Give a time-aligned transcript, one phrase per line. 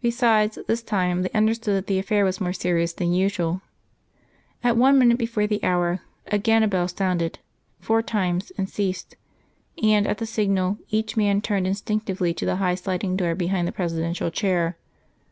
[0.00, 3.62] Besides, this time, they understood that the affair was more serious than usual.
[4.62, 7.40] At one minute before the hour, again a bell sounded,
[7.80, 9.16] four times, and ceased;
[9.82, 13.72] and at the signal each man turned instinctively to the high sliding door behind the
[13.72, 14.76] Presidential chair.